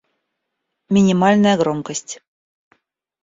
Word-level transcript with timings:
Минимальная 0.95 1.55
громкость 1.57 2.21